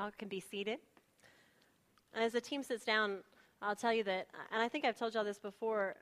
[0.00, 0.78] Y'all can be seated.
[2.14, 3.18] As the team sits down,
[3.60, 5.94] I'll tell you that, and I think I've told y'all this before,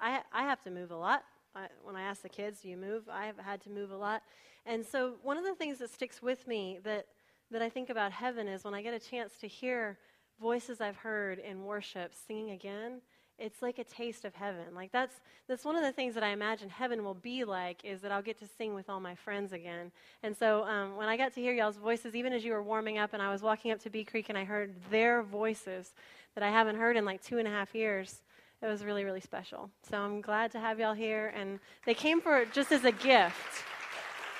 [0.00, 1.24] I, I have to move a lot.
[1.54, 3.02] I, when I ask the kids, do you move?
[3.12, 4.22] I have had to move a lot.
[4.64, 7.04] And so one of the things that sticks with me that,
[7.50, 9.98] that I think about heaven is when I get a chance to hear
[10.40, 13.02] voices I've heard in worship singing again
[13.38, 14.74] it's like a taste of heaven.
[14.74, 18.00] Like that's that's one of the things that I imagine heaven will be like is
[18.02, 19.90] that I'll get to sing with all my friends again.
[20.22, 22.98] And so um, when I got to hear y'all's voices, even as you were warming
[22.98, 25.94] up, and I was walking up to Bee Creek and I heard their voices
[26.34, 28.22] that I haven't heard in like two and a half years,
[28.62, 29.70] it was really really special.
[29.88, 33.64] So I'm glad to have y'all here, and they came for just as a gift.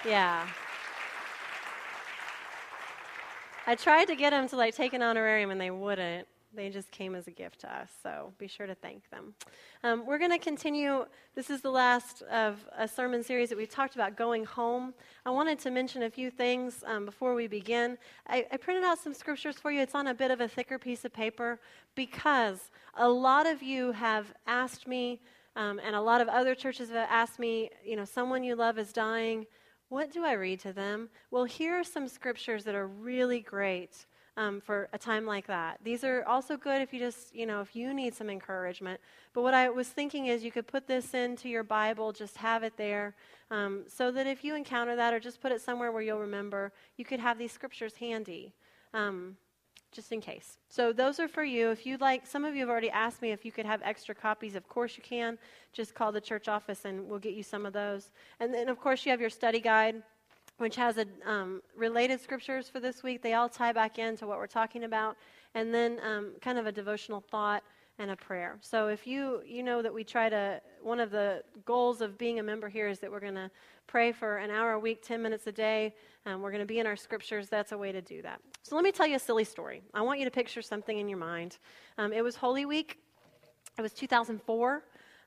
[0.07, 0.47] Yeah.
[3.67, 6.29] I tried to get them to like take an honorarium, and they wouldn't.
[6.55, 9.35] They just came as a gift to us, so be sure to thank them.
[9.83, 11.05] Um, we're going to continue.
[11.35, 14.95] This is the last of a sermon series that we've talked about going home.
[15.27, 17.99] I wanted to mention a few things um, before we begin.
[18.29, 19.81] I, I printed out some scriptures for you.
[19.81, 21.59] It's on a bit of a thicker piece of paper
[21.97, 25.21] because a lot of you have asked me,
[25.57, 28.79] um, and a lot of other churches have asked me, you know, someone you love
[28.79, 29.47] is dying.
[29.89, 31.09] What do I read to them?
[31.31, 35.79] Well, here are some scriptures that are really great um, for a time like that.
[35.83, 39.01] These are also good if you just, you know, if you need some encouragement.
[39.33, 42.63] But what I was thinking is you could put this into your Bible, just have
[42.63, 43.15] it there,
[43.51, 46.73] um, so that if you encounter that or just put it somewhere where you'll remember,
[46.97, 48.53] you could have these scriptures handy.
[48.93, 49.37] Um,
[49.95, 50.59] just in case.
[50.69, 51.71] So those are for you.
[51.71, 54.15] If you'd like, some of you have already asked me if you could have extra
[54.15, 54.57] copies.
[54.57, 55.39] Of course you can.
[55.73, 58.11] Just call the church office and we'll get you some of those.
[58.41, 60.03] And then, of course, you have your study guide
[60.59, 63.23] which has a, um, related scriptures for this week.
[63.23, 65.17] They all tie back into what we're talking about,
[65.55, 67.63] and then um, kind of a devotional thought
[67.99, 68.59] and a prayer.
[68.61, 72.39] So if you you know that we try to one of the goals of being
[72.41, 73.51] a member here is that we're going to
[73.87, 75.95] pray for an hour a week, 10 minutes a day.
[76.27, 77.49] Um, we're going to be in our scriptures.
[77.49, 78.41] That's a way to do that.
[78.63, 79.83] So let me tell you a silly story.
[79.93, 81.59] I want you to picture something in your mind.
[81.99, 82.99] Um, it was Holy Week.
[83.79, 84.83] It was 2004.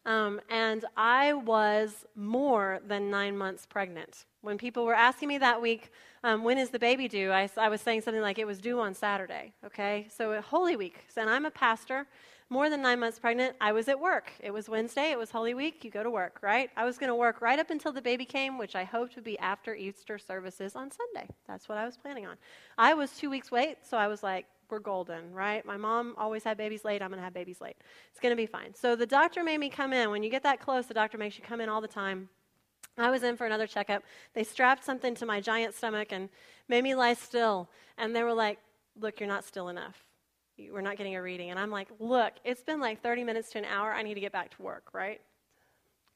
[0.08, 4.26] Um, and I was more than nine months pregnant.
[4.42, 5.92] When people were asking me that week,
[6.24, 7.30] um, when is the baby due?
[7.30, 9.52] I, I, was saying something like it was due on Saturday.
[9.66, 11.04] Okay, so Holy Week.
[11.18, 12.08] And I'm a pastor,
[12.50, 13.58] more than nine months pregnant.
[13.60, 14.32] I was at work.
[14.40, 15.12] It was Wednesday.
[15.12, 15.84] It was Holy Week.
[15.84, 16.70] You go to work, right?
[16.78, 19.26] I was going to work right up until the baby came, which I hoped would
[19.26, 21.30] be after Easter services on Sunday.
[21.50, 22.38] That's what I was planning on.
[22.78, 25.66] I was two weeks late, so I was like, we're golden, right?
[25.66, 27.02] My mom always had babies late.
[27.02, 27.76] I'm going to have babies late.
[28.12, 28.74] It's going to be fine.
[28.74, 30.10] So the doctor made me come in.
[30.12, 32.30] When you get that close, the doctor makes you come in all the time.
[32.98, 34.04] I was in for another checkup.
[34.34, 36.30] They strapped something to my giant stomach and
[36.68, 37.70] made me lie still.
[37.98, 38.60] And they were like,
[39.00, 40.04] Look, you're not still enough.
[40.58, 41.52] We're not getting a reading.
[41.52, 43.94] And I'm like, Look, it's been like 30 minutes to an hour.
[43.94, 45.22] I need to get back to work, right?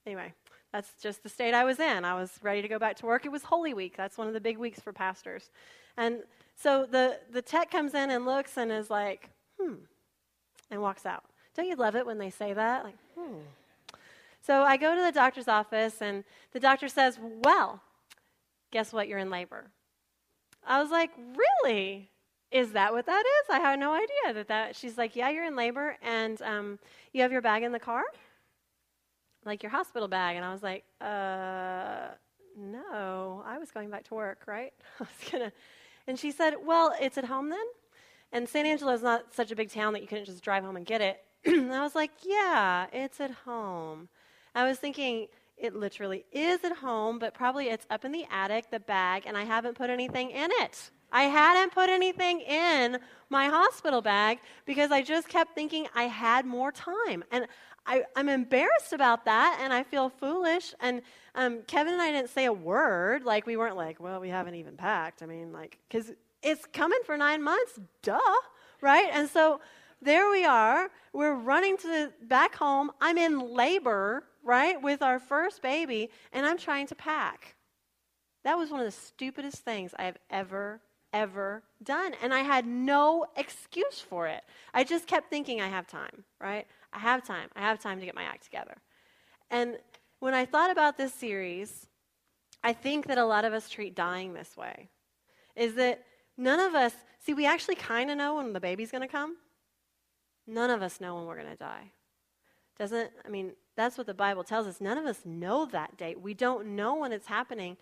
[0.07, 0.33] Anyway,
[0.73, 2.03] that's just the state I was in.
[2.03, 3.25] I was ready to go back to work.
[3.25, 3.95] It was Holy Week.
[3.95, 5.51] That's one of the big weeks for pastors.
[5.97, 6.23] And
[6.61, 9.29] so the, the tech comes in and looks and is like,
[9.59, 9.75] hmm,
[10.69, 11.23] and walks out.
[11.55, 12.83] Don't you love it when they say that?
[12.83, 13.39] Like, hmm.
[14.41, 17.81] So I go to the doctor's office, and the doctor says, Well,
[18.71, 19.07] guess what?
[19.07, 19.65] You're in labor.
[20.65, 21.11] I was like,
[21.63, 22.09] Really?
[22.51, 23.49] Is that what that is?
[23.49, 24.75] I had no idea that that.
[24.75, 26.79] She's like, Yeah, you're in labor, and um,
[27.13, 28.03] you have your bag in the car?
[29.45, 30.37] Like your hospital bag.
[30.37, 32.07] And I was like, Uh,
[32.57, 34.73] no, I was going back to work, right?
[34.99, 35.55] I was going to
[36.07, 37.65] and she said, Well, it's at home then?
[38.31, 40.77] And San Angelo is not such a big town that you couldn't just drive home
[40.77, 41.21] and get it.
[41.45, 44.09] and I was like, Yeah, it's at home.
[44.53, 48.71] I was thinking, it literally is at home, but probably it's up in the attic,
[48.71, 50.91] the bag, and I haven't put anything in it.
[51.11, 52.97] I hadn't put anything in
[53.29, 57.23] my hospital bag because I just kept thinking I had more time.
[57.31, 57.47] And
[57.85, 60.73] I, am embarrassed about that, and I feel foolish.
[60.79, 61.01] And
[61.35, 63.23] um, Kevin and I didn't say a word.
[63.23, 65.23] Like, we weren't like, well, we haven't even packed.
[65.23, 68.19] I mean, like, because it's coming for nine months, duh,
[68.81, 69.09] right?
[69.11, 69.61] And so
[70.01, 70.89] there we are.
[71.13, 72.91] We're running to the, back home.
[72.99, 77.55] I'm in labor, right, with our first baby, and I'm trying to pack.
[78.43, 80.81] That was one of the stupidest things I have ever
[81.13, 82.13] ever done.
[82.21, 84.43] And I had no excuse for it.
[84.73, 86.65] I just kept thinking I have time, right?
[86.93, 87.49] I have time.
[87.55, 88.77] I have time to get my act together.
[89.49, 89.77] And
[90.19, 91.87] when I thought about this series,
[92.63, 94.89] I think that a lot of us treat dying this way.
[95.55, 96.03] Is that
[96.37, 99.37] none of us, see, we actually kind of know when the baby's going to come.
[100.47, 101.91] None of us know when we're going to die.
[102.77, 104.81] Doesn't, I mean, that's what the Bible tells us.
[104.81, 106.19] None of us know that date.
[106.19, 107.77] We don't know when it's happening.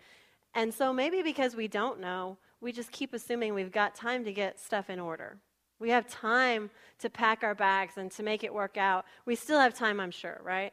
[0.54, 4.32] And so maybe because we don't know, we just keep assuming we've got time to
[4.32, 5.38] get stuff in order.
[5.78, 9.06] We have time to pack our bags and to make it work out.
[9.24, 10.72] We still have time, I'm sure, right?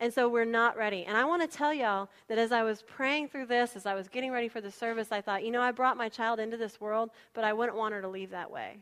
[0.00, 1.04] And so we're not ready.
[1.04, 3.94] And I want to tell y'all that as I was praying through this, as I
[3.94, 6.56] was getting ready for the service, I thought, you know, I brought my child into
[6.56, 8.78] this world, but I wouldn't want her to leave that way.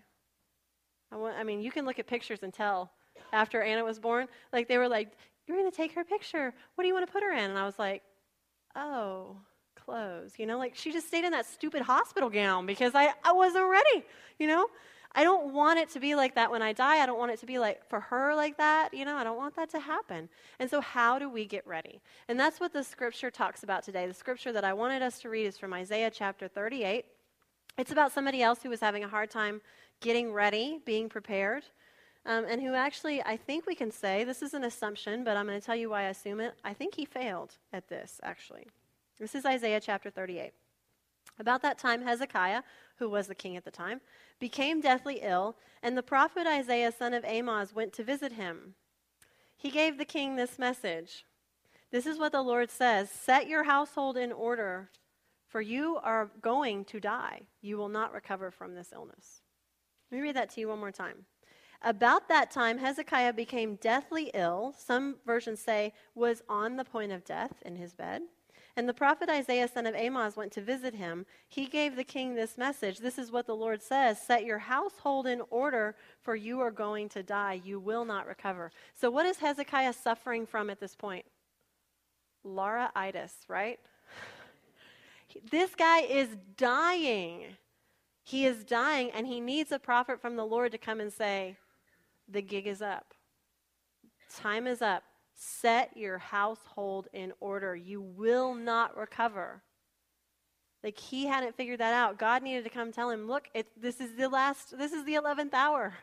[1.11, 2.93] I, want, I mean, you can look at pictures and tell
[3.33, 4.29] after Anna was born.
[4.53, 5.13] Like, they were like,
[5.47, 6.53] you're going to take her picture.
[6.75, 7.51] What do you want to put her in?
[7.51, 8.03] And I was like,
[8.75, 9.37] oh,
[9.87, 10.33] clothes.
[10.37, 13.71] You know, like she just stayed in that stupid hospital gown because I, I wasn't
[13.71, 14.05] ready,
[14.39, 14.67] you know?
[15.19, 16.99] I don't want it to be like that when I die.
[17.03, 18.93] I don't want it to be like for her like that.
[18.93, 20.29] You know, I don't want that to happen.
[20.59, 22.03] And so, how do we get ready?
[22.29, 24.07] And that's what the scripture talks about today.
[24.07, 27.07] The scripture that I wanted us to read is from Isaiah chapter 38.
[27.79, 29.63] It's about somebody else who was having a hard time
[30.01, 31.65] getting ready, being prepared,
[32.27, 35.47] um, and who actually, I think we can say, this is an assumption, but I'm
[35.47, 36.55] going to tell you why I assume it.
[36.63, 38.67] I think he failed at this, actually.
[39.19, 40.53] This is Isaiah chapter 38.
[41.39, 42.63] About that time, Hezekiah,
[42.99, 44.03] who was the king at the time,
[44.39, 48.75] became deathly ill, and the prophet Isaiah, son of Amoz, went to visit him.
[49.57, 51.25] He gave the king this message
[51.91, 54.91] This is what the Lord says Set your household in order,
[55.49, 57.43] for you are going to die.
[57.63, 59.41] You will not recover from this illness.
[60.11, 61.25] Let me read that to you one more time.
[61.81, 64.75] About that time, Hezekiah became deathly ill.
[64.77, 68.23] Some versions say was on the point of death in his bed.
[68.77, 71.25] And the prophet Isaiah, son of Amoz, went to visit him.
[71.49, 75.27] He gave the king this message This is what the Lord says Set your household
[75.27, 77.61] in order, for you are going to die.
[77.65, 78.71] You will not recover.
[78.95, 81.25] So, what is Hezekiah suffering from at this point?
[82.45, 83.81] Laura-itis, right?
[85.51, 87.45] this guy is dying.
[88.25, 91.57] He is dying, and he needs a prophet from the Lord to come and say,
[92.29, 93.15] The gig is up.
[94.37, 95.03] Time is up.
[95.37, 97.77] Set your household in order.
[97.77, 99.63] You will not recover.
[100.83, 102.19] Like he hadn't figured that out.
[102.19, 105.15] God needed to come tell him, look, it, this is the last, this is the
[105.15, 105.95] 11th hour.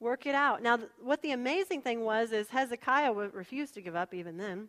[0.00, 0.62] Work it out.
[0.62, 4.68] Now, th- what the amazing thing was is Hezekiah refused to give up even then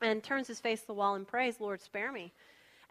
[0.00, 2.32] and turns his face to the wall and prays, Lord, spare me.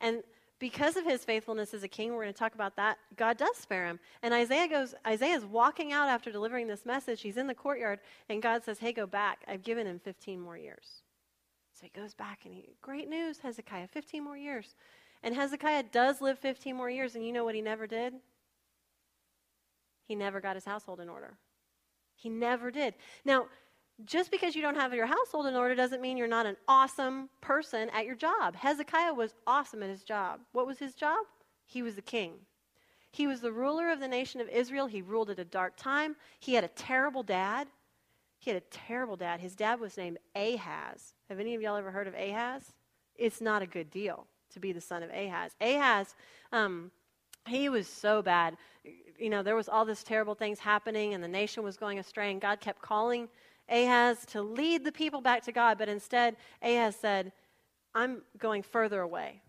[0.01, 0.23] And
[0.59, 2.97] because of his faithfulness as a king, we're going to talk about that.
[3.17, 3.99] God does spare him.
[4.21, 7.21] And Isaiah goes, Isaiah is walking out after delivering this message.
[7.21, 9.43] He's in the courtyard, and God says, Hey, go back.
[9.47, 11.01] I've given him 15 more years.
[11.73, 14.75] So he goes back, and he, great news, Hezekiah, 15 more years.
[15.23, 18.13] And Hezekiah does live 15 more years, and you know what he never did?
[20.05, 21.37] He never got his household in order.
[22.15, 22.93] He never did.
[23.25, 23.47] Now,
[24.05, 27.29] just because you don't have your household in order doesn't mean you're not an awesome
[27.41, 28.55] person at your job.
[28.55, 30.39] Hezekiah was awesome at his job.
[30.51, 31.25] What was his job?
[31.65, 32.33] He was the king.
[33.11, 34.87] He was the ruler of the nation of Israel.
[34.87, 36.15] He ruled at a dark time.
[36.39, 37.67] He had a terrible dad.
[38.39, 39.39] He had a terrible dad.
[39.39, 41.13] His dad was named Ahaz.
[41.29, 42.73] Have any of y'all ever heard of Ahaz?
[43.15, 45.55] It's not a good deal to be the son of Ahaz.
[45.61, 46.15] Ahaz,
[46.51, 46.91] um,
[47.47, 48.57] he was so bad.
[49.19, 52.31] You know, there was all this terrible things happening, and the nation was going astray,
[52.31, 53.29] and God kept calling
[53.69, 57.31] Ahaz to lead the people back to God, but instead, Ahaz said,
[57.95, 59.41] I'm going further away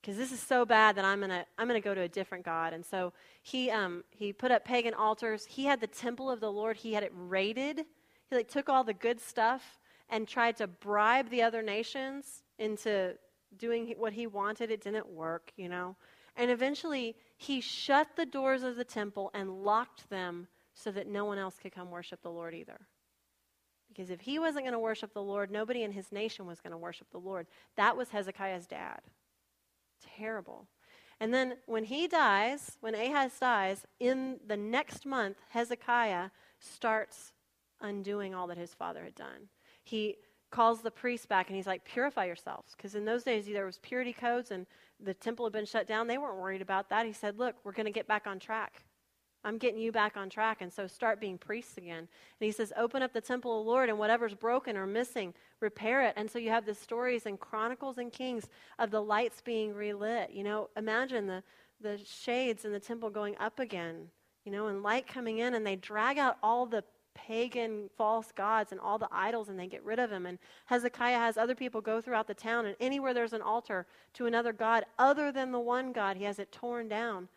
[0.00, 2.72] because this is so bad that I'm to I'm to go to a different God.
[2.72, 5.46] And so he, um, he put up pagan altars.
[5.46, 7.84] He had the temple of the Lord, he had it raided.
[8.30, 9.78] He like took all the good stuff
[10.08, 13.14] and tried to bribe the other nations into
[13.56, 14.70] doing what he wanted.
[14.70, 15.96] It didn't work, you know.
[16.36, 21.24] And eventually, he shut the doors of the temple and locked them so that no
[21.24, 22.78] one else could come worship the Lord either.
[23.96, 26.72] Because if he wasn't going to worship the Lord, nobody in his nation was going
[26.72, 27.46] to worship the Lord.
[27.76, 29.00] That was Hezekiah's dad.
[30.18, 30.66] Terrible.
[31.18, 36.28] And then when he dies, when Ahaz dies, in the next month, Hezekiah
[36.60, 37.32] starts
[37.80, 39.48] undoing all that his father had done.
[39.82, 40.16] He
[40.50, 42.74] calls the priests back and he's like, purify yourselves.
[42.76, 44.66] Because in those days, there was purity codes and
[45.00, 46.06] the temple had been shut down.
[46.06, 47.06] They weren't worried about that.
[47.06, 48.82] He said, look, we're going to get back on track.
[49.44, 50.60] I'm getting you back on track.
[50.60, 51.98] And so start being priests again.
[51.98, 52.08] And
[52.40, 56.02] he says, open up the temple of the Lord, and whatever's broken or missing, repair
[56.02, 56.14] it.
[56.16, 60.30] And so you have the stories in Chronicles and Kings of the lights being relit.
[60.30, 61.42] You know, imagine the,
[61.80, 64.08] the shades in the temple going up again,
[64.44, 66.82] you know, and light coming in, and they drag out all the
[67.16, 70.26] pagan false gods and all the idols and they get rid of them.
[70.26, 74.26] And Hezekiah has other people go throughout the town, and anywhere there's an altar to
[74.26, 77.28] another god other than the one God, he has it torn down.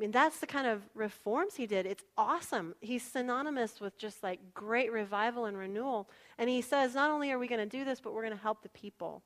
[0.00, 1.84] I mean, that's the kind of reforms he did.
[1.84, 2.74] It's awesome.
[2.80, 6.08] He's synonymous with just like great revival and renewal.
[6.38, 8.42] And he says, not only are we going to do this, but we're going to
[8.42, 9.22] help the people.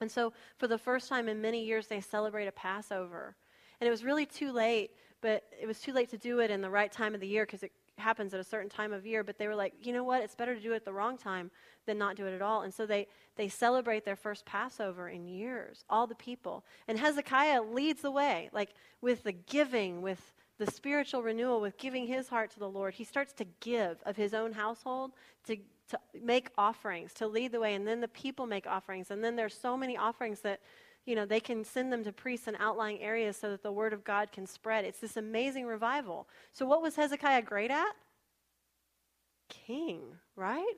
[0.00, 3.36] And so, for the first time in many years, they celebrate a Passover.
[3.80, 4.90] And it was really too late,
[5.20, 7.46] but it was too late to do it in the right time of the year
[7.46, 7.70] because it
[8.00, 10.22] happens at a certain time of year, but they were like, you know what?
[10.22, 11.50] It's better to do it the wrong time
[11.86, 12.62] than not do it at all.
[12.62, 16.64] And so they, they celebrate their first Passover in years, all the people.
[16.88, 22.06] And Hezekiah leads the way, like with the giving, with the spiritual renewal, with giving
[22.06, 22.94] his heart to the Lord.
[22.94, 25.12] He starts to give of his own household
[25.46, 25.56] to,
[25.88, 29.10] to make offerings, to lead the way, and then the people make offerings.
[29.10, 30.60] And then there's so many offerings that,
[31.10, 33.92] you know, they can send them to priests in outlying areas so that the word
[33.92, 34.84] of God can spread.
[34.84, 36.28] It's this amazing revival.
[36.52, 37.92] So, what was Hezekiah great at?
[39.48, 40.02] King,
[40.36, 40.74] right?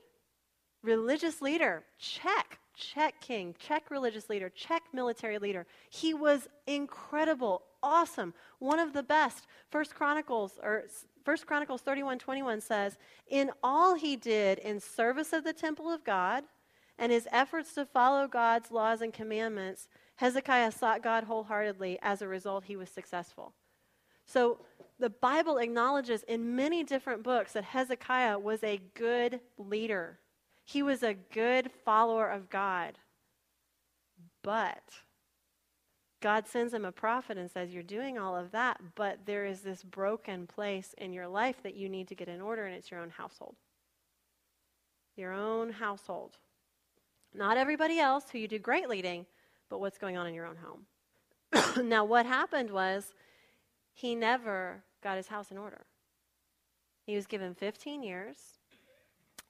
[0.83, 2.59] Religious leader, check.
[2.75, 5.67] Check king, check religious leader, check military leader.
[5.91, 9.47] He was incredible, awesome, one of the best.
[9.71, 10.85] First Chronicles or
[11.23, 12.97] First Chronicles 31 21 says,
[13.29, 16.45] In all he did in service of the temple of God
[16.99, 19.87] and his efforts to follow God's laws and commandments,
[20.17, 21.99] Hezekiah sought God wholeheartedly.
[22.03, 23.55] As a result, he was successful.
[24.25, 24.59] So
[24.99, 30.19] the Bible acknowledges in many different books that Hezekiah was a good leader.
[30.65, 32.99] He was a good follower of God.
[34.43, 34.83] But
[36.21, 39.61] God sends him a prophet and says, You're doing all of that, but there is
[39.61, 42.91] this broken place in your life that you need to get in order, and it's
[42.91, 43.57] your own household.
[45.17, 46.39] Your own household.
[47.35, 49.27] Not everybody else who you do great leading,
[49.73, 51.87] but what's going on in your own home.
[51.89, 53.15] now, what happened was
[53.95, 55.87] he never got his house in order.
[57.07, 58.37] He was given 15 years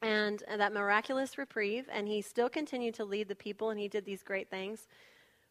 [0.01, 3.89] and, and that miraculous reprieve, and he still continued to lead the people, and he
[3.89, 4.87] did these great things.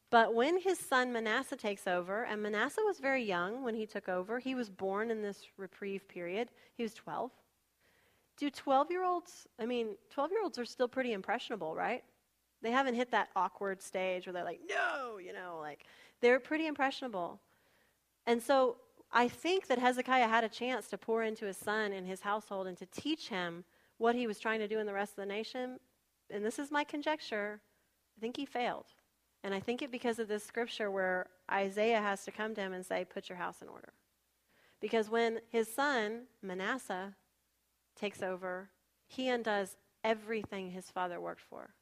[0.10, 4.08] But when his son Manasseh takes over, and Manasseh was very young when he took
[4.08, 6.48] over, he was born in this reprieve period.
[6.78, 7.30] He was 12.
[8.38, 12.06] Do 12 year olds, I mean, 12 year olds are still pretty impressionable, right?
[12.62, 15.86] They haven't hit that awkward stage where they're like, no, you know, like
[16.22, 17.40] they're pretty impressionable.
[18.28, 18.78] And so
[19.12, 22.68] I think that Hezekiah had a chance to pour into his son and his household
[22.68, 23.64] and to teach him
[23.98, 25.80] what he was trying to do in the rest of the nation,
[26.32, 27.60] and this is my conjecture,
[28.18, 28.86] I think he failed.
[29.44, 32.74] And I think it because of this scripture where Isaiah has to come to him
[32.74, 33.94] and say, Put your house in order.
[34.80, 37.16] Because when his son, Manasseh,
[37.96, 38.70] takes over,
[39.08, 41.74] he undoes everything his father worked for.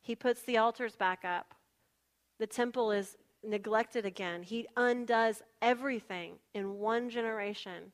[0.00, 1.54] He puts the altars back up.
[2.38, 4.42] The temple is neglected again.
[4.42, 7.92] He undoes everything in one generation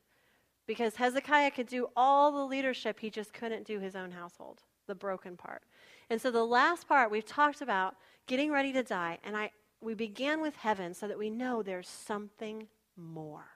[0.66, 4.94] because Hezekiah could do all the leadership, he just couldn't do his own household, the
[4.94, 5.62] broken part.
[6.10, 7.96] And so the last part we've talked about
[8.26, 11.88] getting ready to die, and I we began with heaven so that we know there's
[11.88, 13.55] something more.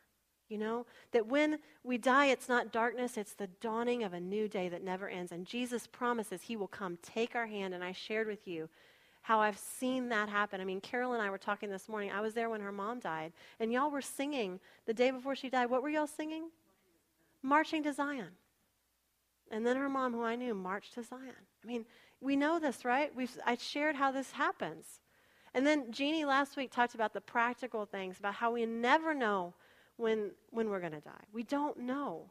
[0.51, 4.49] You know, that when we die, it's not darkness, it's the dawning of a new
[4.49, 5.33] day that never ends.
[5.33, 7.73] And Jesus promises he will come take our hand.
[7.73, 8.69] And I shared with you
[9.23, 10.61] how I've seen that happen.
[10.61, 12.11] I mean, Carol and I were talking this morning.
[12.11, 15.49] I was there when her mom died, and y'all were singing the day before she
[15.49, 15.71] died.
[15.71, 16.51] What were y'all singing?
[17.43, 18.31] marching to Zion.
[19.51, 21.35] And then her mom, who I knew, marched to Zion.
[21.63, 21.85] I mean,
[22.21, 23.15] we know this, right?
[23.15, 25.01] We've, I shared how this happens.
[25.55, 29.55] And then Jeannie last week talked about the practical things, about how we never know
[30.01, 31.25] when, when we're going to die.
[31.33, 32.31] We don't know.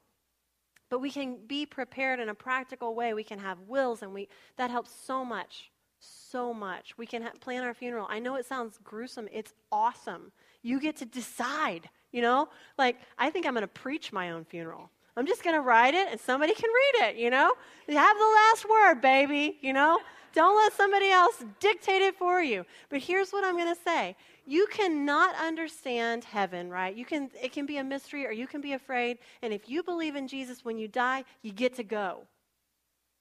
[0.89, 3.13] But we can be prepared in a practical way.
[3.13, 5.71] We can have wills, and we, that helps so much.
[5.99, 6.97] So much.
[6.97, 8.07] We can ha- plan our funeral.
[8.09, 9.27] I know it sounds gruesome.
[9.31, 10.31] It's awesome.
[10.63, 12.49] You get to decide, you know?
[12.77, 14.89] Like, I think I'm going to preach my own funeral.
[15.15, 17.53] I'm just going to write it and somebody can read it, you know?
[17.87, 19.99] Have the last word, baby, you know?
[20.33, 22.65] Don't let somebody else dictate it for you.
[22.89, 24.15] But here's what I'm going to say.
[24.49, 26.95] You cannot understand heaven, right?
[26.95, 29.83] You can it can be a mystery or you can be afraid, and if you
[29.83, 32.25] believe in Jesus when you die, you get to go.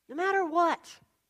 [0.08, 0.80] No matter what,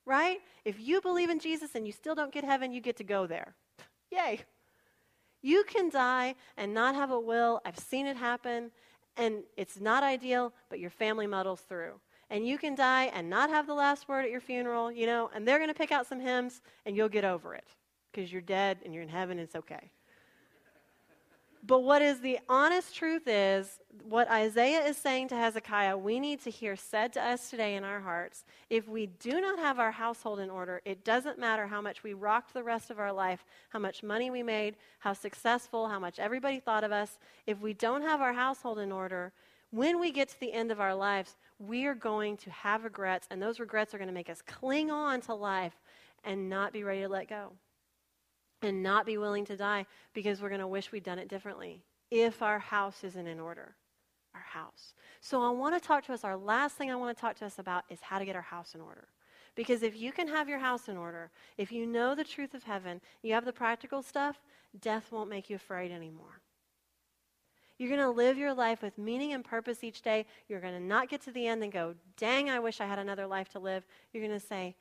[0.07, 0.39] right?
[0.65, 3.27] If you believe in Jesus and you still don't get heaven, you get to go
[3.27, 3.57] there.
[4.13, 4.43] Yay.
[5.43, 7.61] You can die and not have a will.
[7.65, 8.71] I've seen it happen
[9.17, 11.95] and it's not ideal, but your family muddles through.
[12.31, 15.29] And you can die and not have the last word at your funeral, you know,
[15.35, 17.67] and they're going to pick out some hymns and you'll get over it
[18.13, 19.91] because you're dead and you're in heaven it's okay.
[21.67, 26.41] But what is the honest truth is what Isaiah is saying to Hezekiah, we need
[26.45, 28.45] to hear said to us today in our hearts.
[28.71, 32.15] If we do not have our household in order, it doesn't matter how much we
[32.15, 36.19] rocked the rest of our life, how much money we made, how successful, how much
[36.19, 37.19] everybody thought of us.
[37.47, 39.33] If we don't have our household in order,
[39.71, 43.27] when we get to the end of our lives, we are going to have regrets,
[43.31, 45.75] and those regrets are going to make us cling on to life
[46.25, 47.53] and not be ready to let go
[48.63, 51.83] and not be willing to die because we're going to wish we'd done it differently
[52.11, 53.75] if our house isn't in order.
[54.35, 54.95] Our house.
[55.21, 56.25] So I want to talk to us.
[56.25, 58.43] Our last thing I want to talk to us about is how to get our
[58.43, 59.09] house in order.
[59.55, 62.63] Because if you can have your house in order, if you know the truth of
[62.63, 64.41] heaven, you have the practical stuff,
[64.81, 66.41] death won't make you afraid anymore.
[67.79, 70.27] You're going to live your life with meaning and purpose each day.
[70.49, 72.99] You're going to not get to the end and go, dang, I wish I had
[72.99, 73.85] another life to live.
[74.13, 74.77] You're going to say,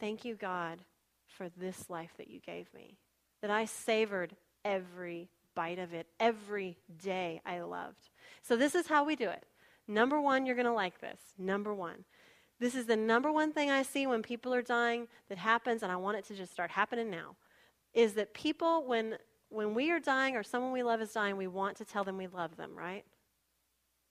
[0.00, 0.82] thank you, God,
[1.26, 2.98] for this life that you gave me
[3.42, 8.10] that I savored every bite of it, every day I loved.
[8.42, 9.44] So, this is how we do it.
[9.88, 11.20] Number one, you're going to like this.
[11.38, 12.04] Number one,
[12.58, 15.92] This is the number one thing I see when people are dying that happens, and
[15.92, 17.36] I want it to just start happening now.
[17.92, 19.18] Is that people, when,
[19.50, 22.16] when we are dying or someone we love is dying, we want to tell them
[22.16, 23.04] we love them, right?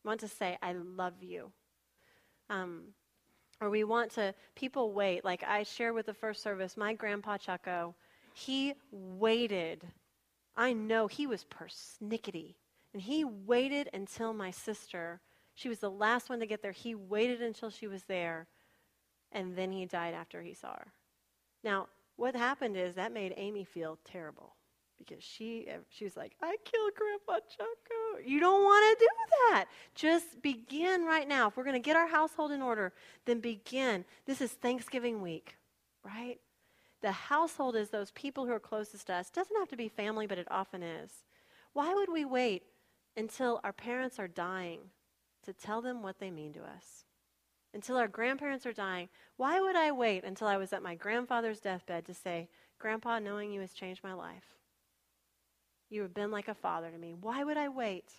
[0.03, 1.51] We want to say, I love you.
[2.49, 2.93] Um,
[3.59, 5.25] or we want to, people wait.
[5.25, 7.95] Like I shared with the first service, my grandpa Chucko,
[8.35, 9.87] he waited.
[10.55, 12.55] I know he was persnickety.
[12.93, 15.19] And he waited until my sister
[15.55, 16.73] she was the last one to get there.
[16.73, 18.47] He waited until she was there,
[19.31, 20.91] and then he died after he saw her.
[21.63, 21.87] Now,
[22.17, 24.55] what happened is that made Amy feel terrible
[24.97, 29.09] because she uh, she was like, "I killed Grandpa Chucko." You don't want to do
[29.49, 29.65] that.
[29.95, 31.47] Just begin right now.
[31.47, 32.91] If we're going to get our household in order,
[33.25, 34.03] then begin.
[34.25, 35.55] This is Thanksgiving week,
[36.03, 36.39] right?
[37.01, 39.29] The household is those people who are closest to us.
[39.29, 41.25] Doesn't have to be family, but it often is.
[41.73, 42.63] Why would we wait
[43.17, 44.79] until our parents are dying
[45.45, 47.05] to tell them what they mean to us.
[47.73, 51.59] Until our grandparents are dying, why would I wait until I was at my grandfather's
[51.59, 52.49] deathbed to say,
[52.79, 54.55] Grandpa, knowing you has changed my life?
[55.89, 57.13] You have been like a father to me.
[57.13, 58.11] Why would I wait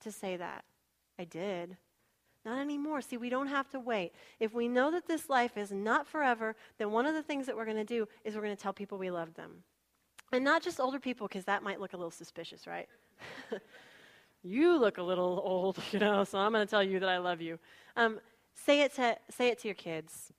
[0.00, 0.64] to say that?
[1.18, 1.76] I did.
[2.44, 3.00] Not anymore.
[3.00, 4.12] See, we don't have to wait.
[4.38, 7.56] If we know that this life is not forever, then one of the things that
[7.56, 9.62] we're going to do is we're going to tell people we love them.
[10.32, 12.88] And not just older people, because that might look a little suspicious, right?
[14.42, 17.18] you look a little old, you know, so I'm going to tell you that I
[17.18, 17.58] love you.
[17.96, 18.20] Um,
[18.54, 20.32] say, it to, say it to your kids.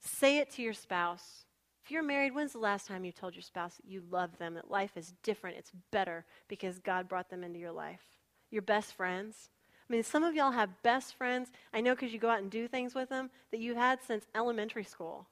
[0.00, 1.44] Say it to your spouse.
[1.84, 4.54] If you're married, when's the last time you told your spouse that you love them,
[4.54, 8.02] that life is different, it's better because God brought them into your life?
[8.50, 9.50] Your best friends.
[9.92, 12.50] I mean, some of y'all have best friends, I know because you go out and
[12.50, 15.26] do things with them, that you've had since elementary school.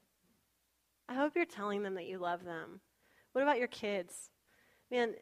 [1.08, 2.80] I hope you're telling them that you love them.
[3.32, 4.28] What about your kids?
[4.90, 5.14] Man,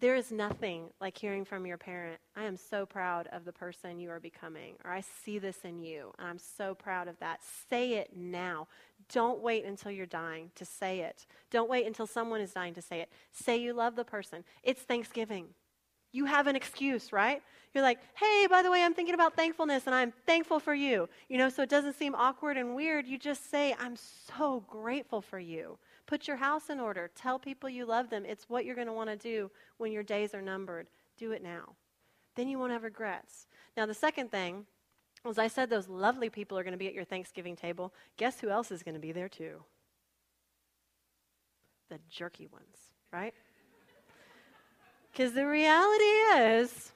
[0.00, 4.00] there is nothing like hearing from your parent, I am so proud of the person
[4.00, 7.42] you are becoming, or I see this in you, and I'm so proud of that.
[7.70, 8.66] Say it now.
[9.12, 11.26] Don't wait until you're dying to say it.
[11.48, 13.12] Don't wait until someone is dying to say it.
[13.30, 14.42] Say you love the person.
[14.64, 15.50] It's Thanksgiving.
[16.14, 17.42] You have an excuse, right?
[17.74, 21.08] You're like, hey, by the way, I'm thinking about thankfulness and I'm thankful for you.
[21.28, 23.04] You know, so it doesn't seem awkward and weird.
[23.04, 25.76] You just say, I'm so grateful for you.
[26.06, 27.10] Put your house in order.
[27.16, 28.24] Tell people you love them.
[28.24, 30.86] It's what you're going to want to do when your days are numbered.
[31.18, 31.74] Do it now.
[32.36, 33.48] Then you won't have regrets.
[33.76, 34.66] Now, the second thing,
[35.28, 37.92] as I said, those lovely people are going to be at your Thanksgiving table.
[38.18, 39.64] Guess who else is going to be there too?
[41.90, 43.34] The jerky ones, right?
[45.14, 46.04] Because the reality
[46.36, 46.92] is,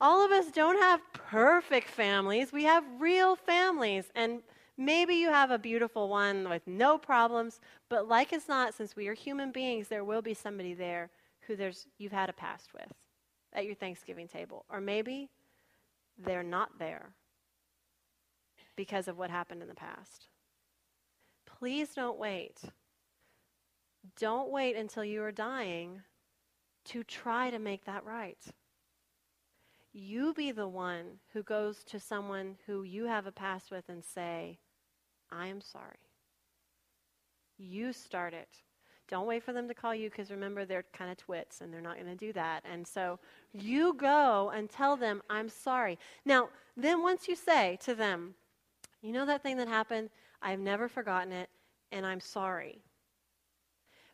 [0.00, 2.52] all of us don't have perfect families.
[2.52, 4.06] We have real families.
[4.16, 4.42] And
[4.76, 9.06] Maybe you have a beautiful one with no problems, but like as not, since we
[9.06, 11.10] are human beings, there will be somebody there
[11.46, 12.92] who there's, you've had a past with
[13.52, 14.64] at your Thanksgiving table.
[14.68, 15.30] Or maybe
[16.18, 17.10] they're not there
[18.74, 20.26] because of what happened in the past.
[21.46, 22.58] Please don't wait.
[24.18, 26.02] Don't wait until you are dying
[26.86, 28.38] to try to make that right.
[29.92, 34.04] You be the one who goes to someone who you have a past with and
[34.04, 34.58] say,
[35.30, 36.10] I am sorry.
[37.56, 38.48] You start it.
[39.08, 41.80] Don't wait for them to call you because remember, they're kind of twits and they're
[41.80, 42.64] not going to do that.
[42.70, 43.18] And so
[43.52, 45.98] you go and tell them, I'm sorry.
[46.24, 48.34] Now, then once you say to them,
[49.02, 50.10] you know that thing that happened?
[50.40, 51.50] I've never forgotten it
[51.92, 52.82] and I'm sorry.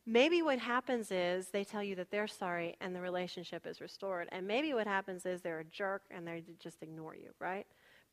[0.06, 4.28] Maybe what happens is they tell you that they're sorry and the relationship is restored.
[4.32, 7.66] And maybe what happens is they're a jerk and they just ignore you, right?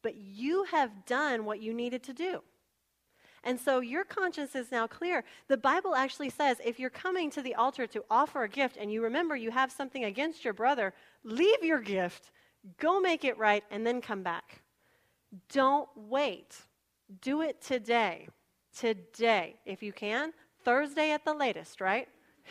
[0.03, 2.41] But you have done what you needed to do.
[3.43, 5.23] And so your conscience is now clear.
[5.47, 8.91] The Bible actually says if you're coming to the altar to offer a gift and
[8.91, 12.31] you remember you have something against your brother, leave your gift,
[12.79, 14.63] go make it right, and then come back.
[15.51, 16.57] Don't wait.
[17.21, 18.27] Do it today.
[18.77, 20.33] Today, if you can.
[20.67, 22.09] Thursday at the latest, right?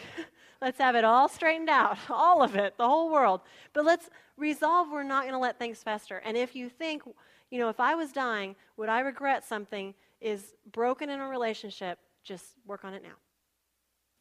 [0.63, 3.43] let's have it all straightened out, all of it, the whole world.
[3.75, 6.23] But let's resolve we're not going to let things fester.
[6.25, 7.03] And if you think,
[7.51, 9.95] you know, if I was dying, would I regret something?
[10.21, 13.17] is broken in a relationship, just work on it now.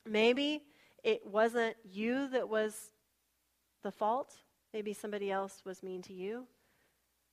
[0.06, 0.64] Maybe
[1.04, 2.92] it wasn't you that was
[3.84, 4.36] the fault.
[4.74, 6.46] Maybe somebody else was mean to you.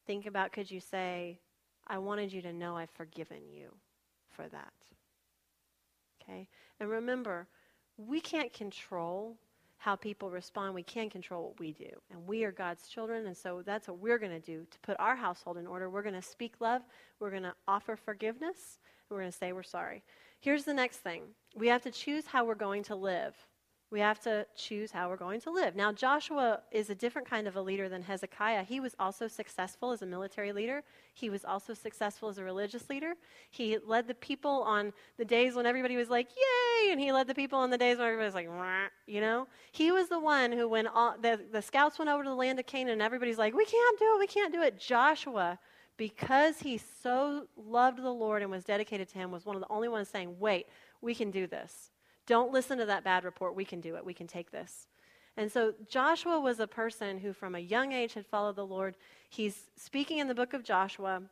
[0.07, 1.39] Think about could you say,
[1.87, 3.69] I wanted you to know I've forgiven you
[4.31, 4.73] for that.
[6.23, 6.49] Okay?
[6.81, 7.49] And remember,
[7.97, 9.37] we can't control
[9.79, 10.75] how people respond.
[10.75, 11.91] We can control what we do.
[12.13, 14.97] And we are God's children, and so that's what we're going to do to put
[15.01, 15.91] our household in order.
[15.91, 16.83] We're going to speak love,
[17.19, 20.05] we're going to offer forgiveness, and we're going to say we're sorry.
[20.39, 21.23] Here's the next thing
[21.57, 23.35] we have to choose how we're going to live.
[23.93, 25.77] We have to choose how we're going to live.
[25.77, 28.63] Now, Joshua is a different kind of a leader than Hezekiah.
[28.63, 32.89] He was also successful as a military leader, he was also successful as a religious
[32.89, 33.13] leader.
[33.51, 37.27] He led the people on the days when everybody was like, yay, and he led
[37.27, 39.47] the people on the days when everybody was like, Rah, you know?
[39.73, 42.59] He was the one who, when all, the, the scouts went over to the land
[42.59, 45.59] of Canaan and everybody's like, we can't do it, we can't do it, Joshua
[45.99, 49.71] because he so loved the Lord and was dedicated to him, was one of the
[49.71, 50.67] only ones saying, Wait,
[51.03, 51.92] we can do this.
[52.27, 53.57] Don't listen to that bad report.
[53.57, 54.05] We can do it.
[54.05, 54.87] We can take this.
[55.37, 58.97] And so Joshua was a person who, from a young age, had followed the Lord.
[59.31, 61.23] He's speaking in the book of Joshua.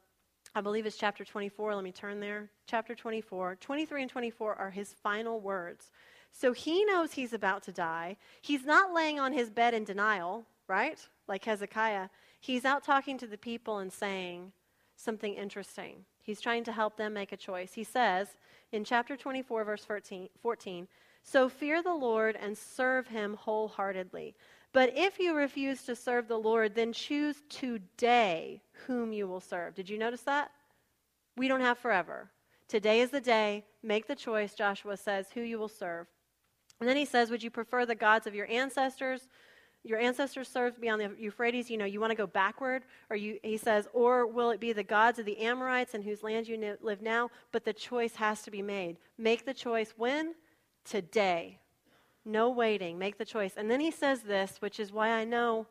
[0.55, 1.75] I believe it's chapter 24.
[1.75, 2.51] Let me turn there.
[2.67, 3.57] Chapter 24.
[3.57, 5.91] 23 and 24 are his final words.
[6.33, 8.17] So he knows he's about to die.
[8.41, 10.99] He's not laying on his bed in denial, right?
[11.29, 12.09] Like Hezekiah.
[12.41, 14.53] He's out talking to the people and saying
[15.01, 16.05] something interesting.
[16.23, 17.73] He's trying to help them make a choice.
[17.73, 18.29] He says,
[18.73, 20.89] in chapter 24, verse 14, 14
[21.23, 24.35] So fear the Lord and serve him wholeheartedly.
[24.73, 29.75] But if you refuse to serve the Lord, then choose today whom you will serve.
[29.75, 30.53] Did you notice that?
[31.37, 32.31] We don't have forever.
[32.69, 33.65] Today is the day.
[33.83, 36.07] Make the choice, Joshua says, who you will serve.
[36.79, 39.29] And then he says, Would you prefer the gods of your ancestors?
[39.83, 41.71] Your ancestors served beyond the Euphrates.
[41.71, 42.83] You know, you want to go backward?
[43.09, 46.23] Or you, he says, Or will it be the gods of the Amorites in whose
[46.23, 47.31] land you live now?
[47.51, 48.99] But the choice has to be made.
[49.17, 50.35] Make the choice when?
[50.85, 51.59] Today.
[52.27, 52.99] No waiting.
[52.99, 53.55] Make the choice.
[53.57, 55.67] And then he says this, which is why I know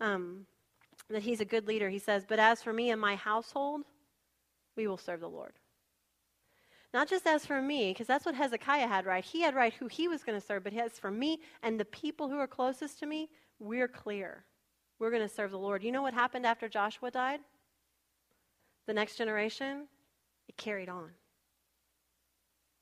[0.00, 0.46] um,
[1.10, 1.90] that he's a good leader.
[1.90, 3.82] He says, But as for me and my household,
[4.74, 5.52] we will serve the Lord.
[6.92, 9.24] Not just as for me, because that's what Hezekiah had right.
[9.24, 11.84] He had right who he was going to serve, but as for me and the
[11.84, 13.28] people who are closest to me,
[13.60, 14.44] we're clear.
[14.98, 15.84] We're going to serve the Lord.
[15.84, 17.40] You know what happened after Joshua died?
[18.86, 19.86] The next generation,
[20.48, 21.10] it carried on.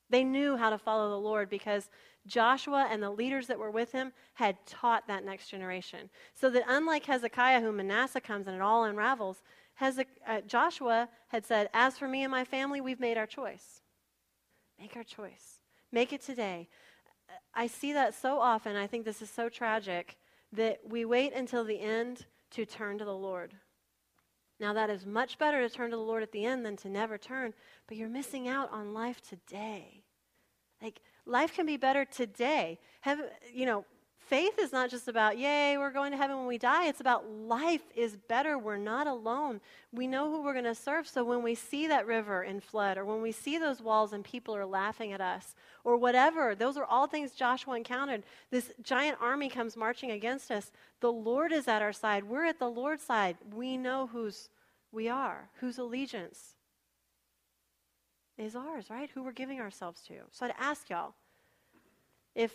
[0.09, 1.89] They knew how to follow the Lord because
[2.25, 6.09] Joshua and the leaders that were with him had taught that next generation.
[6.33, 9.43] So that unlike Hezekiah, who Manasseh comes and it all unravels,
[9.79, 13.81] Hezek- uh, Joshua had said, As for me and my family, we've made our choice.
[14.79, 15.59] Make our choice.
[15.91, 16.69] Make it today.
[17.53, 18.75] I see that so often.
[18.75, 20.17] I think this is so tragic
[20.53, 23.53] that we wait until the end to turn to the Lord.
[24.59, 26.89] Now, that is much better to turn to the Lord at the end than to
[26.89, 27.53] never turn,
[27.87, 30.03] but you're missing out on life today.
[30.81, 32.79] Like, life can be better today.
[33.01, 33.19] Have,
[33.53, 33.85] you know,
[34.29, 36.87] faith is not just about, yay, we're going to heaven when we die.
[36.87, 38.57] It's about life is better.
[38.57, 39.59] We're not alone.
[39.91, 41.07] We know who we're going to serve.
[41.07, 44.23] So when we see that river in flood, or when we see those walls and
[44.23, 48.23] people are laughing at us, or whatever, those are all things Joshua encountered.
[48.51, 50.71] This giant army comes marching against us.
[50.99, 52.23] The Lord is at our side.
[52.23, 53.37] We're at the Lord's side.
[53.53, 54.49] We know whose
[54.91, 56.55] we are, whose allegiance
[58.37, 59.09] is ours, right?
[59.13, 60.13] Who we're giving ourselves to.
[60.31, 61.13] So I'd ask y'all
[62.35, 62.53] if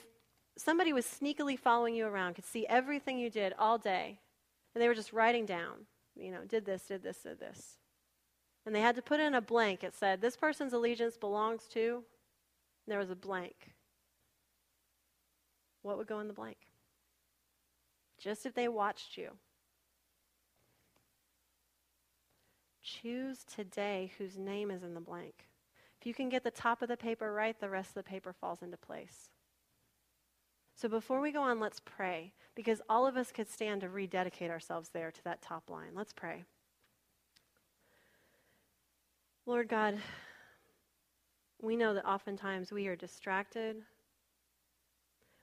[0.56, 4.18] somebody was sneakily following you around, could see everything you did all day,
[4.74, 5.86] and they were just writing down,
[6.16, 7.78] you know, did this, did this, did this.
[8.66, 9.84] And they had to put in a blank.
[9.84, 13.74] It said, this person's allegiance belongs to, and there was a blank.
[15.82, 16.56] What would go in the blank?
[18.18, 19.30] Just if they watched you.
[22.82, 25.46] Choose today whose name is in the blank.
[26.00, 28.32] If you can get the top of the paper right, the rest of the paper
[28.32, 29.30] falls into place.
[30.74, 34.50] So before we go on, let's pray, because all of us could stand to rededicate
[34.50, 35.92] ourselves there to that top line.
[35.94, 36.44] Let's pray.
[39.46, 39.98] Lord God,
[41.62, 43.76] we know that oftentimes we are distracted,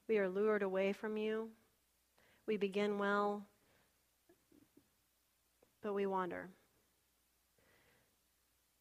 [0.08, 1.50] we are lured away from you.
[2.48, 3.46] We begin well,
[5.82, 6.50] but we wander.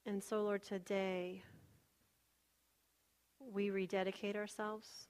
[0.07, 1.43] And so, Lord, today
[3.53, 5.10] we rededicate ourselves.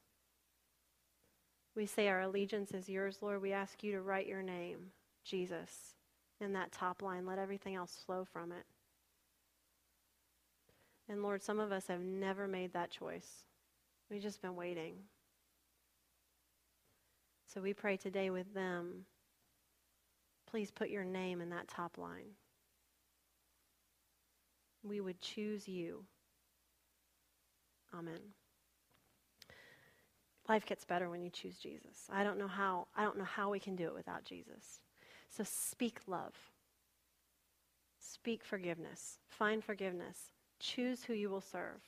[1.76, 3.42] We say our allegiance is yours, Lord.
[3.42, 4.92] We ask you to write your name,
[5.24, 5.94] Jesus,
[6.40, 7.26] in that top line.
[7.26, 8.64] Let everything else flow from it.
[11.08, 13.44] And Lord, some of us have never made that choice.
[14.10, 14.94] We've just been waiting.
[17.52, 19.06] So we pray today with them.
[20.48, 22.34] Please put your name in that top line.
[24.82, 26.04] We would choose you.
[27.92, 28.20] Amen
[30.50, 32.08] life gets better when you choose Jesus.
[32.12, 34.80] I don't know how I don't know how we can do it without Jesus.
[35.28, 36.34] So speak love.
[38.00, 39.20] Speak forgiveness.
[39.28, 40.32] Find forgiveness.
[40.58, 41.80] Choose who you will serve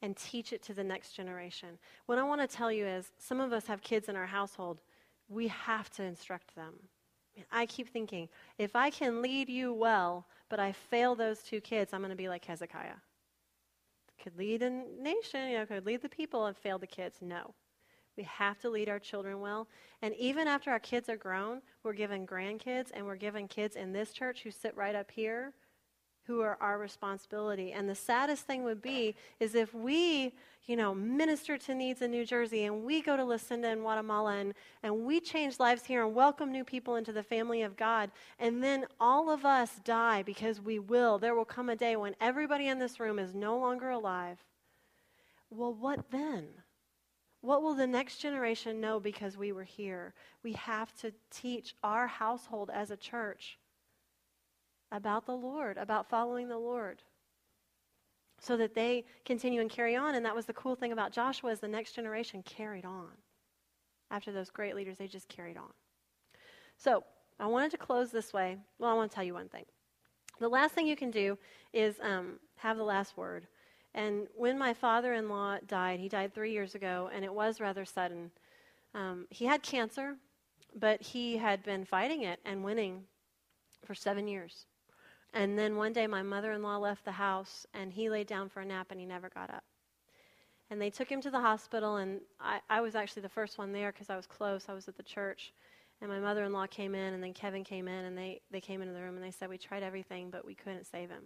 [0.00, 1.70] and teach it to the next generation.
[2.06, 4.80] What I want to tell you is some of us have kids in our household.
[5.28, 6.74] We have to instruct them.
[7.50, 11.92] I keep thinking, if I can lead you well, but I fail those two kids,
[11.92, 13.00] I'm going to be like Hezekiah.
[14.22, 17.18] Could lead a nation, you know, could lead the people and fail the kids.
[17.20, 17.54] No.
[18.16, 19.68] We have to lead our children well.
[20.02, 23.92] And even after our kids are grown, we're given grandkids and we're given kids in
[23.92, 25.52] this church who sit right up here
[26.24, 27.72] who are our responsibility.
[27.72, 30.32] And the saddest thing would be is if we,
[30.66, 34.36] you know, minister to needs in New Jersey and we go to Lucinda in Guatemala
[34.36, 38.10] and, and we change lives here and welcome new people into the family of God,
[38.38, 41.18] and then all of us die because we will.
[41.18, 44.38] There will come a day when everybody in this room is no longer alive.
[45.50, 46.46] Well, what then?
[47.42, 50.14] What will the next generation know because we were here?
[50.44, 53.58] We have to teach our household as a church
[54.92, 57.02] about the Lord, about following the Lord.
[58.40, 60.14] So that they continue and carry on.
[60.14, 63.10] And that was the cool thing about Joshua is the next generation carried on.
[64.10, 65.72] After those great leaders, they just carried on.
[66.76, 67.04] So
[67.40, 68.56] I wanted to close this way.
[68.78, 69.64] Well, I want to tell you one thing.
[70.38, 71.38] The last thing you can do
[71.72, 73.46] is um, have the last word.
[73.94, 77.60] And when my father in law died, he died three years ago, and it was
[77.60, 78.30] rather sudden.
[78.94, 80.16] Um, he had cancer,
[80.74, 83.04] but he had been fighting it and winning
[83.84, 84.66] for seven years.
[85.34, 88.50] And then one day my mother in law left the house and he laid down
[88.50, 89.64] for a nap and he never got up.
[90.70, 93.72] And they took him to the hospital, and I, I was actually the first one
[93.72, 94.66] there because I was close.
[94.70, 95.52] I was at the church.
[96.00, 98.60] And my mother in law came in, and then Kevin came in, and they, they
[98.60, 101.22] came into the room and they said, We tried everything, but we couldn't save him.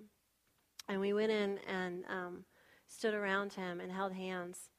[0.89, 2.45] And we went in and um,
[2.89, 4.71] stood around him and held hands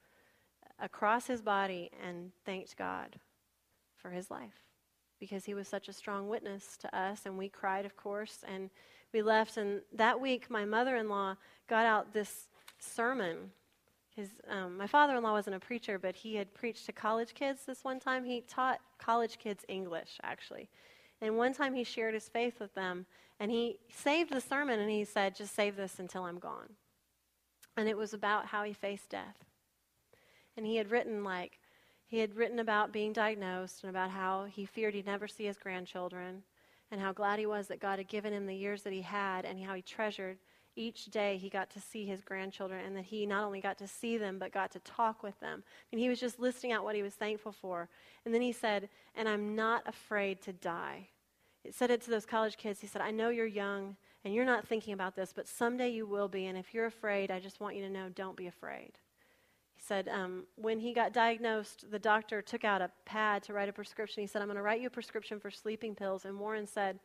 [0.80, 3.20] across his body and thanked God
[3.96, 4.64] for his life
[5.20, 7.26] because he was such a strong witness to us.
[7.26, 8.44] And we cried, of course.
[8.48, 8.70] And
[9.14, 11.36] we left, and that week my mother-in-law
[11.68, 12.48] got out this
[12.80, 13.52] sermon.
[14.16, 17.84] His, um, my father-in-law wasn't a preacher, but he had preached to college kids this
[17.84, 18.26] one time.
[18.26, 20.70] He taught college kids English, actually.
[21.22, 23.08] And one time he shared his faith with them,
[23.40, 26.76] and he saved the sermon, and he said, "Just save this until I'm gone."
[27.78, 29.46] And it was about how he faced death.
[30.58, 31.60] And he had written like
[32.08, 35.58] he had written about being diagnosed and about how he feared he'd never see his
[35.58, 36.42] grandchildren
[36.90, 39.46] and how glad he was that God had given him the years that he had
[39.46, 40.38] and how he treasured
[40.78, 43.88] each day he got to see his grandchildren and that he not only got to
[43.88, 45.64] see them but got to talk with them.
[45.92, 47.90] And he was just listing out what he was thankful for.
[48.26, 51.10] And then he said, And I'm not afraid to die.
[51.64, 52.80] He said it to those college kids.
[52.80, 56.06] He said, I know you're young and you're not thinking about this, but someday you
[56.06, 56.48] will be.
[56.48, 58.94] And if you're afraid, I just want you to know don't be afraid
[59.76, 63.70] He said um, when he got diagnosed, the doctor took out a pad to write
[63.70, 64.22] a prescription.
[64.22, 66.26] He said, I'm going to write you a prescription for sleeping pills.
[66.26, 67.00] And Warren said,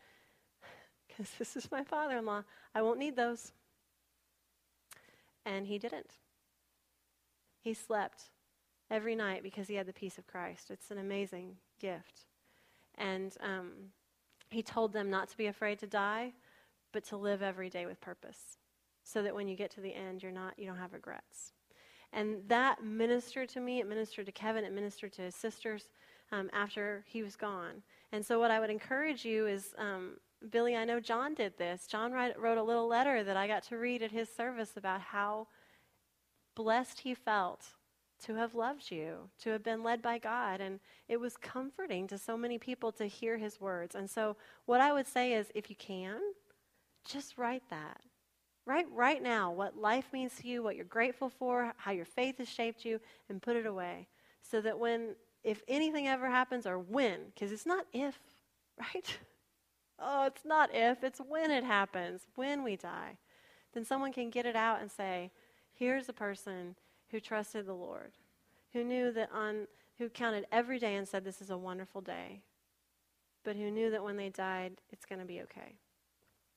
[1.07, 2.43] because this is my father in law,
[2.75, 3.53] I won't need those.
[5.45, 6.13] And he didn't.
[7.61, 8.31] He slept
[8.91, 10.71] every night because he had the peace of Christ.
[10.71, 12.27] It's an amazing gift.
[12.97, 13.71] And um,
[14.51, 16.33] he told them not to be afraid to die,
[16.93, 18.59] but to live every day with purpose
[19.05, 21.53] so that when you get to the end, you're not, you don't have regrets.
[22.13, 23.81] And that ministered to me.
[23.81, 24.65] It ministered to Kevin.
[24.65, 25.85] It ministered to his sisters
[26.31, 27.83] um, after he was gone.
[28.13, 30.17] And so, what I would encourage you is um,
[30.51, 31.87] Billy, I know John did this.
[31.87, 35.01] John write, wrote a little letter that I got to read at his service about
[35.01, 35.47] how
[36.55, 37.65] blessed he felt
[38.25, 40.61] to have loved you, to have been led by God.
[40.61, 43.95] And it was comforting to so many people to hear his words.
[43.95, 46.21] And so, what I would say is if you can,
[47.05, 48.01] just write that.
[48.65, 52.39] Write right now, what life means to you, what you're grateful for, how your faith
[52.39, 54.07] has shaped you, and put it away.
[54.43, 58.19] So that when, if anything ever happens, or when, because it's not if,
[58.79, 59.19] right?
[59.99, 63.19] Oh, it's not if, it's when it happens, when we die.
[63.75, 65.31] Then someone can get it out and say,
[65.73, 66.77] here's a person
[67.11, 68.13] who trusted the Lord,
[68.73, 69.67] who knew that on,
[69.99, 72.43] who counted every day and said, this is a wonderful day,
[73.45, 75.75] but who knew that when they died, it's going to be okay.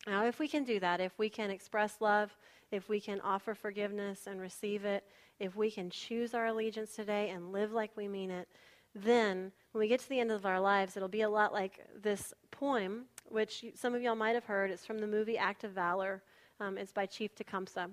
[0.08, 2.36] Now, if we can do that, if we can express love,
[2.72, 5.04] if we can offer forgiveness and receive it,
[5.40, 8.48] if we can choose our allegiance today and live like we mean it,
[8.94, 11.86] then when we get to the end of our lives, it'll be a lot like
[12.02, 14.72] this poem, which some of y'all might have heard.
[14.72, 16.22] It's from the movie Act of Valor.
[16.60, 17.90] Um, it's by Chief Tecumseh.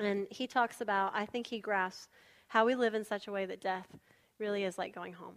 [0.00, 2.08] And he talks about, I think he grasps
[2.48, 3.86] how we live in such a way that death
[4.38, 5.34] really is like going home.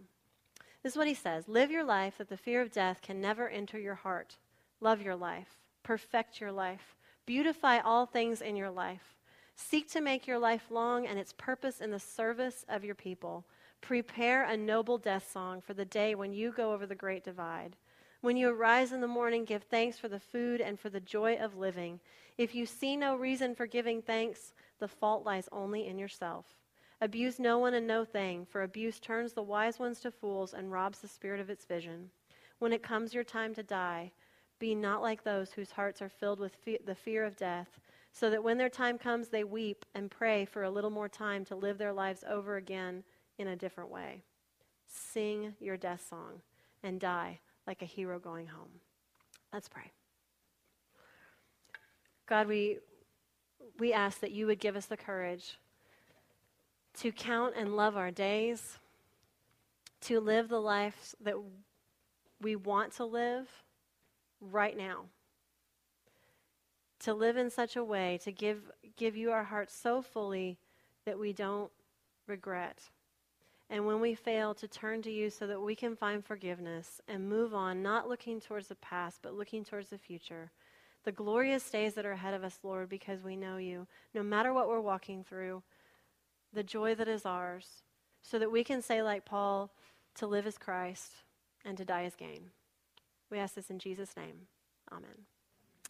[0.82, 3.48] This is what he says Live your life that the fear of death can never
[3.48, 4.38] enter your heart.
[4.80, 6.96] Love your life perfect your life.
[7.26, 9.16] Beautify all things in your life.
[9.54, 13.44] Seek to make your life long and its purpose in the service of your people.
[13.80, 17.76] Prepare a noble death song for the day when you go over the great divide.
[18.20, 21.36] When you arise in the morning, give thanks for the food and for the joy
[21.36, 21.98] of living.
[22.38, 26.46] If you see no reason for giving thanks, the fault lies only in yourself.
[27.00, 30.70] Abuse no one and no thing, for abuse turns the wise ones to fools and
[30.70, 32.10] robs the spirit of its vision.
[32.60, 34.12] When it comes your time to die,
[34.62, 37.80] be not like those whose hearts are filled with fe- the fear of death,
[38.12, 41.44] so that when their time comes, they weep and pray for a little more time
[41.44, 43.02] to live their lives over again
[43.38, 44.22] in a different way.
[44.86, 46.42] Sing your death song
[46.84, 48.68] and die like a hero going home.
[49.52, 49.90] Let's pray.
[52.26, 52.78] God, we,
[53.80, 55.58] we ask that you would give us the courage
[57.00, 58.78] to count and love our days,
[60.02, 61.34] to live the life that
[62.40, 63.48] we want to live
[64.50, 65.06] right now.
[67.00, 70.58] To live in such a way to give, give you our hearts so fully
[71.04, 71.70] that we don't
[72.26, 72.78] regret.
[73.70, 77.28] And when we fail, to turn to you so that we can find forgiveness and
[77.28, 80.50] move on, not looking towards the past, but looking towards the future.
[81.04, 83.86] The glorious days that are ahead of us, Lord, because we know you.
[84.14, 85.62] No matter what we're walking through,
[86.52, 87.82] the joy that is ours,
[88.22, 89.70] so that we can say, like Paul,
[90.16, 91.10] to live as Christ
[91.64, 92.50] and to die as gain.
[93.32, 94.46] We ask this in Jesus' name.
[94.92, 95.24] Amen.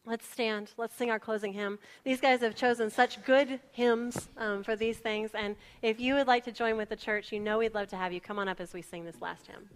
[0.06, 0.70] Let's stand.
[0.76, 1.80] Let's sing our closing hymn.
[2.04, 5.32] These guys have chosen such good hymns um, for these things.
[5.34, 7.96] And if you would like to join with the church, you know we'd love to
[7.96, 8.20] have you.
[8.20, 9.68] Come on up as we sing this last hymn.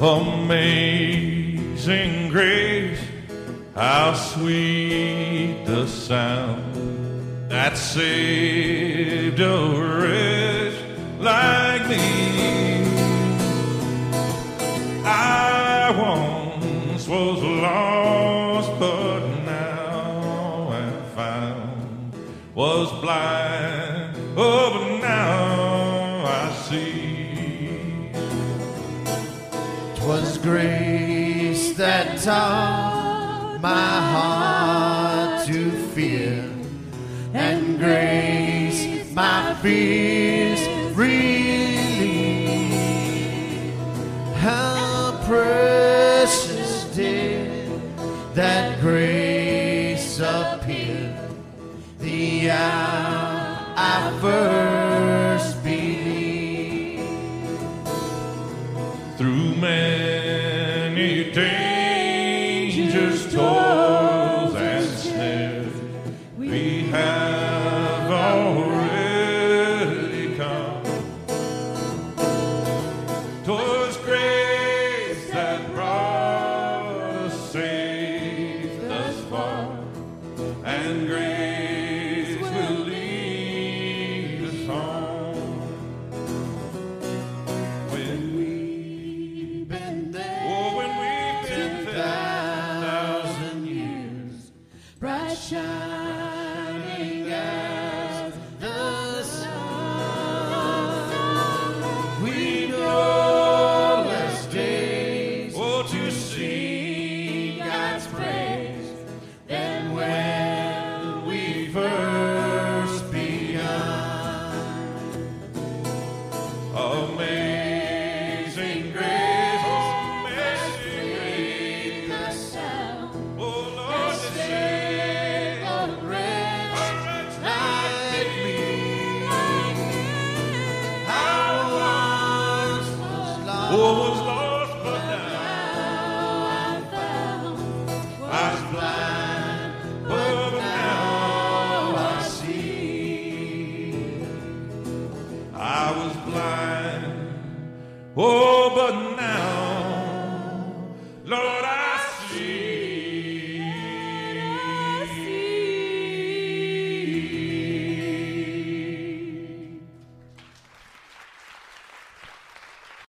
[0.00, 0.68] Amazing
[2.28, 3.00] grace,
[3.74, 10.74] how sweet the sound that saved a wretch
[11.18, 11.65] like
[17.08, 22.12] was lost, but now am found.
[22.54, 28.10] Was blind, oh, but now I see.
[29.96, 36.50] Twas grace that taught my heart to fear,
[37.34, 40.45] and grace my fears